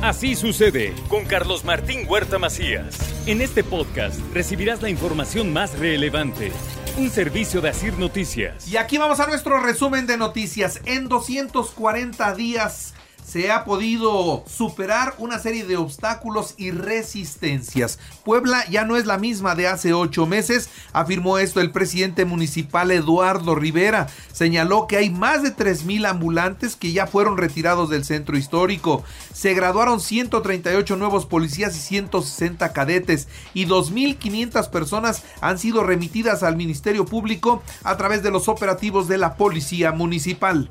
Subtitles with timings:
[0.00, 2.96] Así sucede con Carlos Martín Huerta Macías.
[3.26, 6.52] En este podcast recibirás la información más relevante.
[6.96, 8.68] Un servicio de Asir Noticias.
[8.68, 10.80] Y aquí vamos a nuestro resumen de noticias.
[10.84, 12.94] En 240 días
[13.28, 17.98] se ha podido superar una serie de obstáculos y resistencias.
[18.24, 22.90] Puebla ya no es la misma de hace ocho meses, afirmó esto el presidente municipal
[22.90, 24.06] Eduardo Rivera.
[24.32, 29.04] Señaló que hay más de 3.000 ambulantes que ya fueron retirados del centro histórico.
[29.34, 36.56] Se graduaron 138 nuevos policías y 160 cadetes y 2.500 personas han sido remitidas al
[36.56, 40.70] Ministerio Público a través de los operativos de la Policía Municipal.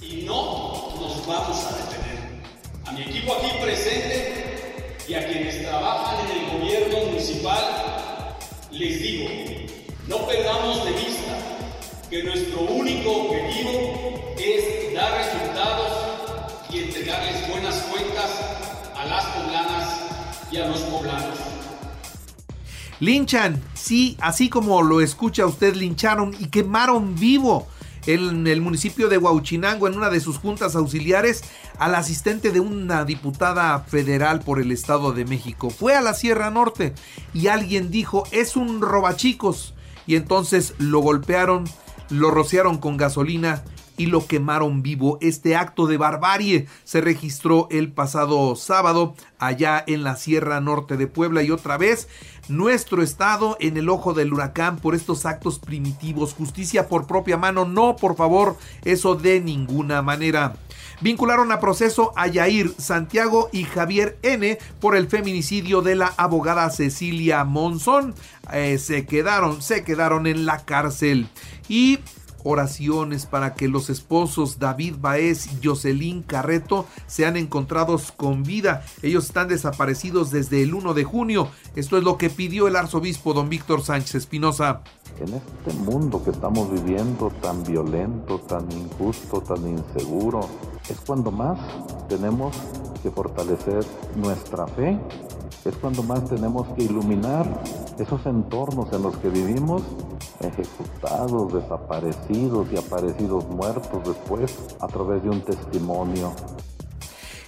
[0.00, 1.91] Y no nos vamos a
[2.94, 8.36] mi equipo aquí presente y a quienes trabajan en el gobierno municipal,
[8.70, 9.28] les digo,
[10.08, 11.38] no perdamos de vista
[12.10, 15.92] que nuestro único objetivo es dar resultados
[16.70, 18.30] y entregarles buenas cuentas
[18.96, 20.00] a las poblanas
[20.50, 21.38] y a los poblanos.
[23.00, 27.66] Linchan, sí, así como lo escucha usted, lincharon y quemaron vivo
[28.06, 31.44] en el municipio de Huauchinango, en una de sus juntas auxiliares,
[31.78, 35.70] al asistente de una diputada federal por el Estado de México.
[35.70, 36.94] Fue a la Sierra Norte
[37.34, 39.74] y alguien dijo, es un robachicos.
[40.06, 41.64] Y entonces lo golpearon,
[42.10, 43.62] lo rociaron con gasolina
[43.96, 45.18] y lo quemaron vivo.
[45.20, 51.06] Este acto de barbarie se registró el pasado sábado allá en la Sierra Norte de
[51.06, 52.08] Puebla y otra vez
[52.48, 56.34] nuestro estado en el ojo del huracán por estos actos primitivos.
[56.34, 60.54] Justicia por propia mano, no, por favor, eso de ninguna manera.
[61.02, 66.70] Vincularon a proceso a Yair Santiago y Javier N por el feminicidio de la abogada
[66.70, 68.14] Cecilia Monzón.
[68.52, 71.28] Eh, se quedaron, se quedaron en la cárcel.
[71.68, 71.98] Y
[72.44, 78.84] oraciones para que los esposos David Baez y Jocelyn Carreto sean encontrados con vida.
[79.02, 81.48] Ellos están desaparecidos desde el 1 de junio.
[81.74, 84.82] Esto es lo que pidió el arzobispo don Víctor Sánchez Espinosa.
[85.20, 90.48] En este mundo que estamos viviendo tan violento, tan injusto, tan inseguro,
[90.88, 91.58] es cuando más
[92.08, 92.56] tenemos
[93.02, 93.84] que fortalecer
[94.16, 94.98] nuestra fe
[95.64, 97.46] es cuando más tenemos que iluminar
[97.98, 99.82] esos entornos en los que vivimos,
[100.40, 106.32] ejecutados, desaparecidos y aparecidos muertos después a través de un testimonio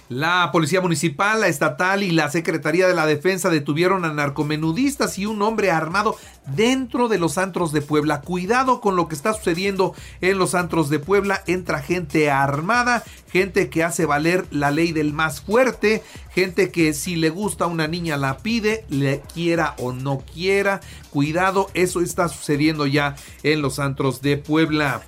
[0.09, 5.25] la Policía Municipal, la Estatal y la Secretaría de la Defensa detuvieron a narcomenudistas y
[5.25, 6.15] un hombre armado
[6.47, 8.21] dentro de los antros de Puebla.
[8.21, 11.43] Cuidado con lo que está sucediendo en los antros de Puebla.
[11.47, 17.15] Entra gente armada, gente que hace valer la ley del más fuerte, gente que si
[17.15, 20.81] le gusta a una niña la pide, le quiera o no quiera.
[21.09, 25.01] Cuidado, eso está sucediendo ya en los antros de Puebla.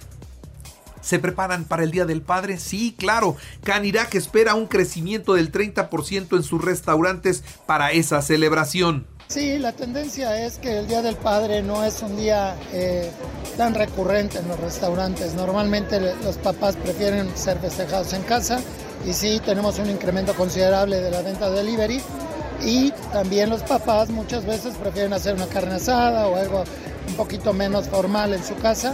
[1.08, 2.58] ¿Se preparan para el Día del Padre?
[2.58, 3.38] Sí, claro.
[3.64, 9.08] Canirac espera un crecimiento del 30% en sus restaurantes para esa celebración.
[9.30, 13.10] Sí, la tendencia es que el Día del Padre no es un día eh,
[13.56, 15.34] tan recurrente en los restaurantes.
[15.34, 18.60] Normalmente los papás prefieren ser festejados en casa
[19.08, 22.02] y sí tenemos un incremento considerable de la venta de delivery.
[22.66, 26.66] Y también los papás muchas veces prefieren hacer una carne asada o algo
[27.08, 28.94] un poquito menos formal en su casa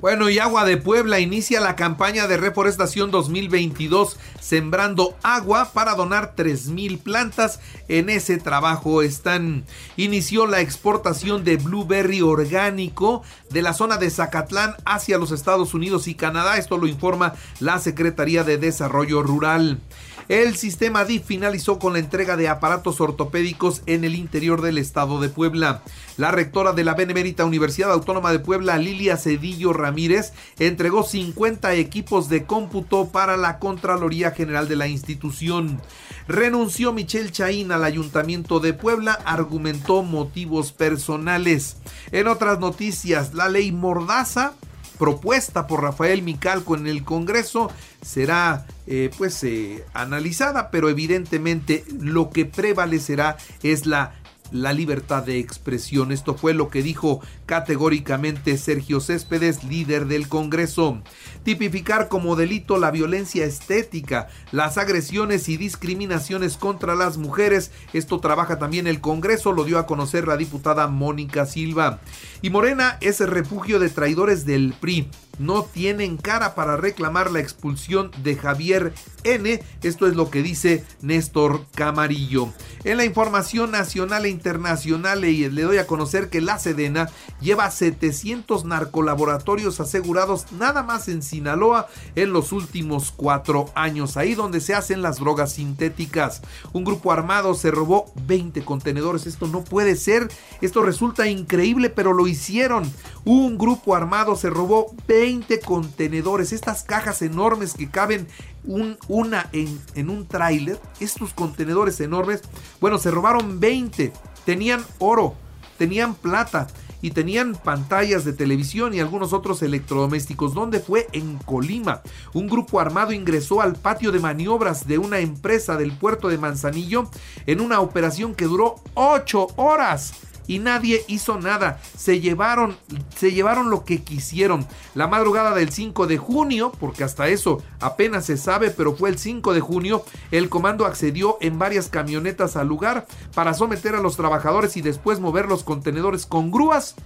[0.00, 6.34] bueno, y Agua de Puebla inicia la campaña de reforestación 2022, sembrando agua para donar
[6.36, 7.60] 3.000 plantas.
[7.88, 9.64] En ese trabajo están.
[9.96, 16.06] Inició la exportación de blueberry orgánico de la zona de Zacatlán hacia los Estados Unidos
[16.06, 16.58] y Canadá.
[16.58, 19.80] Esto lo informa la Secretaría de Desarrollo Rural.
[20.28, 25.22] El sistema DIF finalizó con la entrega de aparatos ortopédicos en el interior del estado
[25.22, 25.82] de Puebla.
[26.18, 32.28] La rectora de la Benemérita Universidad Autónoma de Puebla, Lilia Cedillo Ramírez, entregó 50 equipos
[32.28, 35.80] de cómputo para la Contraloría General de la institución.
[36.26, 41.78] Renunció Michelle Chaín al Ayuntamiento de Puebla, argumentó motivos personales.
[42.12, 44.52] En otras noticias, la ley Mordaza
[44.98, 47.70] propuesta por Rafael Micalco en el Congreso
[48.02, 54.14] será eh, pues eh, analizada, pero evidentemente lo que prevalecerá es la
[54.52, 56.12] la libertad de expresión.
[56.12, 61.02] Esto fue lo que dijo categóricamente Sergio Céspedes, líder del Congreso.
[61.44, 67.70] Tipificar como delito la violencia estética, las agresiones y discriminaciones contra las mujeres.
[67.92, 72.00] Esto trabaja también el Congreso, lo dio a conocer la diputada Mónica Silva.
[72.42, 75.08] Y Morena es el refugio de traidores del PRI.
[75.38, 78.92] No tienen cara para reclamar la expulsión de Javier
[79.24, 79.62] N.
[79.82, 82.52] Esto es lo que dice Néstor Camarillo.
[82.84, 87.08] En la información nacional e internacional le doy a conocer que la Sedena
[87.40, 94.60] lleva 700 narcolaboratorios asegurados nada más en Sinaloa en los últimos cuatro años, ahí donde
[94.60, 96.42] se hacen las drogas sintéticas.
[96.72, 99.26] Un grupo armado se robó 20 contenedores.
[99.26, 100.28] Esto no puede ser.
[100.60, 102.90] Esto resulta increíble, pero lo hicieron.
[103.24, 105.27] Un grupo armado se robó 20
[105.64, 106.52] contenedores.
[106.52, 108.26] Estas cajas enormes que caben
[108.64, 110.78] un, una en, en un tráiler.
[111.00, 112.42] Estos contenedores enormes.
[112.80, 114.12] Bueno, se robaron 20.
[114.44, 115.34] Tenían oro,
[115.76, 116.66] tenían plata
[117.00, 120.54] y tenían pantallas de televisión y algunos otros electrodomésticos.
[120.54, 121.06] ¿Dónde fue?
[121.12, 122.02] En Colima.
[122.32, 127.08] Un grupo armado ingresó al patio de maniobras de una empresa del puerto de Manzanillo
[127.46, 130.14] en una operación que duró 8 horas
[130.48, 131.80] y nadie hizo nada.
[131.96, 132.76] Se llevaron,
[133.16, 134.66] se llevaron lo que quisieron.
[134.94, 139.18] La madrugada del 5 de junio, porque hasta eso apenas se sabe, pero fue el
[139.18, 144.16] 5 de junio, el comando accedió en varias camionetas al lugar para someter a los
[144.16, 146.96] trabajadores y después mover los contenedores con grúas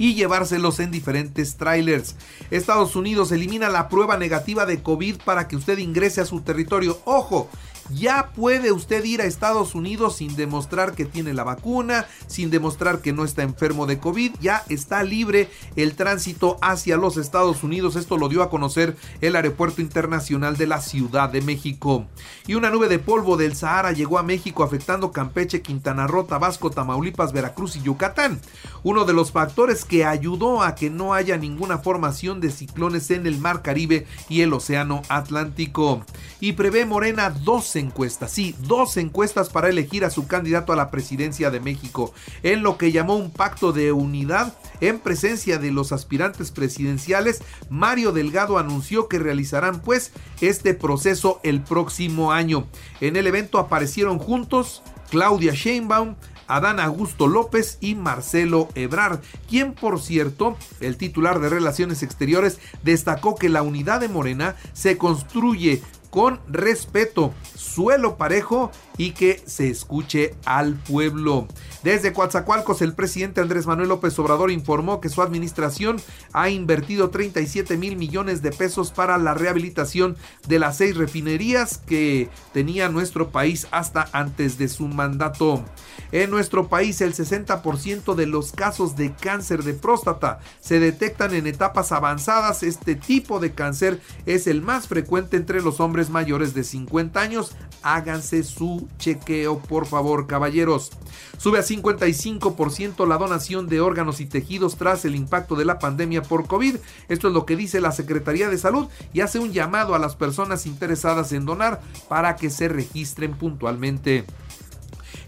[0.00, 2.16] y llevárselos en diferentes trailers.
[2.50, 6.98] Estados Unidos elimina la prueba negativa de COVID para que usted ingrese a su territorio.
[7.04, 7.50] Ojo,
[7.92, 13.00] ya puede usted ir a Estados Unidos sin demostrar que tiene la vacuna, sin demostrar
[13.00, 17.96] que no está enfermo de COVID, ya está libre el tránsito hacia los Estados Unidos.
[17.96, 22.06] Esto lo dio a conocer el Aeropuerto Internacional de la Ciudad de México.
[22.46, 26.70] Y una nube de polvo del Sahara llegó a México afectando Campeche, Quintana Roo, Tabasco,
[26.70, 28.40] Tamaulipas, Veracruz y Yucatán.
[28.82, 33.26] Uno de los factores que ayudó a que no haya ninguna formación de ciclones en
[33.26, 36.04] el Mar Caribe y el Océano Atlántico.
[36.40, 40.90] Y prevé Morena 12 encuestas, sí, dos encuestas para elegir a su candidato a la
[40.90, 45.92] presidencia de México, en lo que llamó un pacto de unidad en presencia de los
[45.92, 47.42] aspirantes presidenciales.
[47.68, 52.66] Mario Delgado anunció que realizarán pues este proceso el próximo año.
[53.00, 56.14] En el evento aparecieron juntos Claudia Sheinbaum,
[56.46, 63.36] Adán Augusto López y Marcelo Ebrard, quien por cierto, el titular de Relaciones Exteriores, destacó
[63.36, 65.80] que la unidad de Morena se construye
[66.10, 71.48] con respeto, suelo parejo y que se escuche al pueblo.
[71.82, 75.96] Desde Coatzacoalcos, el presidente Andrés Manuel López Obrador informó que su administración
[76.34, 82.28] ha invertido 37 mil millones de pesos para la rehabilitación de las seis refinerías que
[82.52, 85.64] tenía nuestro país hasta antes de su mandato.
[86.12, 91.46] En nuestro país, el 60% de los casos de cáncer de próstata se detectan en
[91.46, 92.62] etapas avanzadas.
[92.62, 97.52] Este tipo de cáncer es el más frecuente entre los hombres mayores de 50 años.
[97.82, 100.90] Háganse su chequeo, por favor, caballeros.
[101.38, 106.22] Sube a 55% la donación de órganos y tejidos tras el impacto de la pandemia
[106.22, 106.76] por COVID.
[107.08, 110.16] Esto es lo que dice la Secretaría de Salud y hace un llamado a las
[110.16, 114.24] personas interesadas en donar para que se registren puntualmente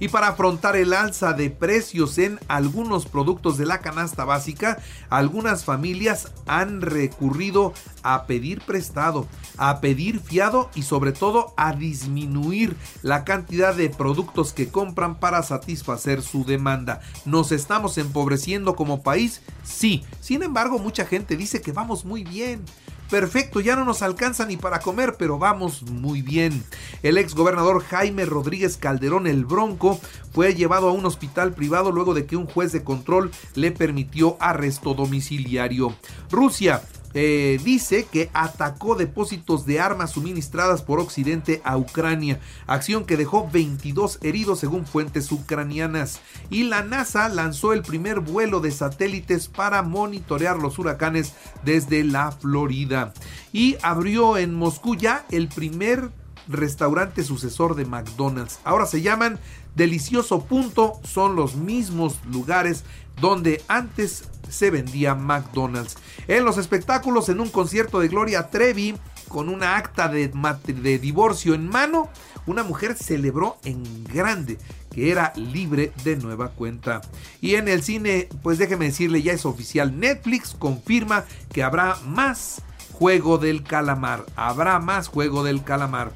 [0.03, 4.79] y para afrontar el alza de precios en algunos productos de la canasta básica,
[5.11, 7.73] algunas familias han recurrido
[8.03, 9.29] a pedir prestado,
[9.59, 15.41] a pedir fiado y sobre todo a disminuir la cantidad de productos que compran para
[15.45, 17.01] satisfacer su demanda.
[17.25, 19.41] ¿Nos estamos empobreciendo como país?
[19.63, 20.03] Sí.
[20.21, 22.65] Sin embargo, mucha gente dice que vamos muy bien
[23.13, 26.65] perfecto, ya no nos alcanza ni para comer, pero vamos muy bien.
[27.03, 30.01] El ex gobernador Jaime Rodríguez Calderón el Bronco
[30.33, 34.39] fue llevado a un hospital privado luego de que un juez de control le permitió
[34.41, 35.95] arresto domiciliario.
[36.31, 43.17] Rusia eh, dice que atacó depósitos de armas suministradas por Occidente a Ucrania, acción que
[43.17, 46.21] dejó 22 heridos según fuentes ucranianas.
[46.51, 52.33] Y la NASA lanzó el primer vuelo de satélites para monitorear los huracanes desde la
[52.33, 53.13] Florida.
[53.53, 56.11] Y abrió en Moscú ya el primer
[56.49, 58.59] restaurante sucesor de McDonald's.
[58.65, 59.39] Ahora se llaman
[59.75, 62.85] Delicioso Punto, son los mismos lugares
[63.21, 65.97] donde antes se vendía McDonald's.
[66.29, 68.95] En los espectáculos, en un concierto de Gloria Trevi,
[69.29, 72.11] con una acta de, de divorcio en mano,
[72.47, 74.59] una mujer celebró en grande
[74.93, 77.01] que era libre de nueva cuenta.
[77.41, 82.63] Y en el cine, pues déjeme decirle, ya es oficial, Netflix confirma que habrá más
[82.93, 84.27] juego del calamar.
[84.37, 86.13] Habrá más juego del calamar.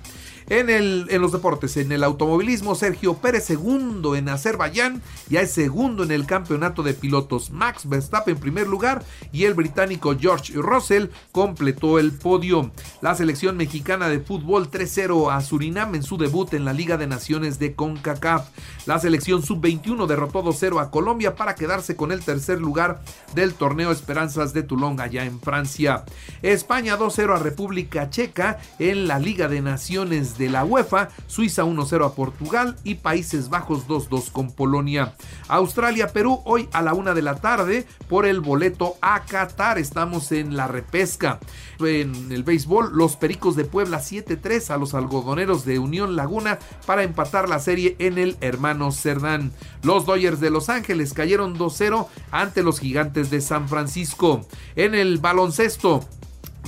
[0.49, 5.50] En, el, en los deportes, en el automovilismo, Sergio Pérez segundo en Azerbaiyán, ya es
[5.50, 7.50] segundo en el campeonato de pilotos.
[7.50, 12.71] Max Verstappen en primer lugar y el británico George Russell completó el podio.
[13.00, 17.07] La selección mexicana de fútbol 3-0 a Surinam en su debut en la Liga de
[17.07, 18.49] Naciones de CONCACAF.
[18.87, 23.03] La selección sub-21 derrotó 2-0 a Colombia para quedarse con el tercer lugar
[23.35, 26.05] del torneo Esperanzas de Toulon allá en Francia.
[26.43, 31.09] España 2-0 a República Checa en la Liga de Naciones de la UEFA.
[31.26, 35.14] Suiza 1-0 a Portugal y Países Bajos 2-2 con Polonia.
[35.49, 39.78] Australia-Perú hoy a la una de la tarde por el boleto a Qatar.
[39.78, 41.40] Estamos en la repesca.
[41.81, 47.02] En el béisbol, los Pericos de Puebla 7-3 a los algodoneros de Unión Laguna para
[47.02, 49.52] empatar la serie en el hermano Cerdán.
[49.83, 54.47] Los Dodgers de Los Ángeles cayeron 2-0 ante los gigantes de San Francisco.
[54.75, 56.05] En el baloncesto,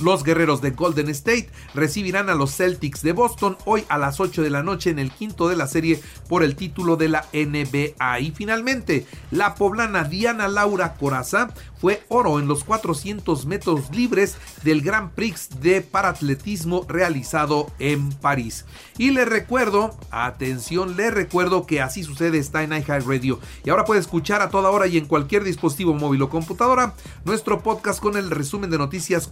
[0.01, 4.41] los guerreros de Golden State recibirán a los Celtics de Boston hoy a las 8
[4.41, 8.19] de la noche en el quinto de la serie por el título de la NBA.
[8.19, 14.81] Y finalmente, la poblana Diana Laura Coraza fue oro en los 400 metros libres del
[14.81, 18.65] Grand Prix de paratletismo realizado en París.
[18.97, 24.01] Y le recuerdo, atención, le recuerdo que así sucede está en Radio Y ahora puede
[24.01, 26.93] escuchar a toda hora y en cualquier dispositivo móvil o computadora
[27.25, 29.27] nuestro podcast con el resumen de noticias,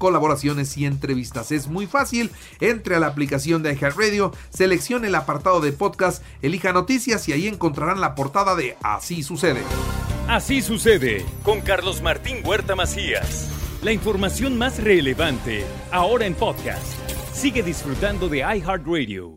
[0.78, 1.52] y entrevistas.
[1.52, 6.74] Es muy fácil, entre a la aplicación de Radio seleccione el apartado de podcast, elija
[6.74, 9.62] noticias y ahí encontrarán la portada de Así sucede.
[10.28, 13.50] Así sucede con Carlos Martín Huerta Macías.
[13.82, 16.86] La información más relevante ahora en podcast.
[17.32, 19.37] Sigue disfrutando de iHeartRadio.